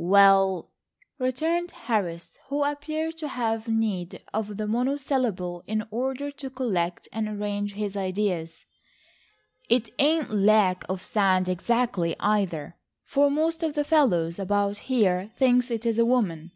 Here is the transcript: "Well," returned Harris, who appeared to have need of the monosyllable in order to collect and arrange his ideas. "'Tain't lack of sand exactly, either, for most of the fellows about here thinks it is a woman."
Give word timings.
"Well," 0.00 0.70
returned 1.18 1.72
Harris, 1.72 2.38
who 2.50 2.62
appeared 2.62 3.16
to 3.16 3.26
have 3.26 3.66
need 3.66 4.22
of 4.32 4.56
the 4.56 4.68
monosyllable 4.68 5.64
in 5.66 5.88
order 5.90 6.30
to 6.30 6.50
collect 6.50 7.08
and 7.12 7.26
arrange 7.28 7.74
his 7.74 7.96
ideas. 7.96 8.64
"'Tain't 9.68 10.30
lack 10.30 10.84
of 10.88 11.02
sand 11.04 11.48
exactly, 11.48 12.14
either, 12.20 12.76
for 13.02 13.28
most 13.28 13.64
of 13.64 13.74
the 13.74 13.82
fellows 13.82 14.38
about 14.38 14.76
here 14.86 15.32
thinks 15.34 15.68
it 15.68 15.84
is 15.84 15.98
a 15.98 16.06
woman." 16.06 16.52